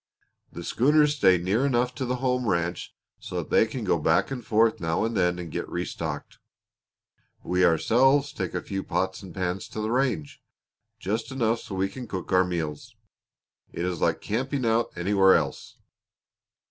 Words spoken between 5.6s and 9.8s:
restocked. We ourselves take a few pots and pans to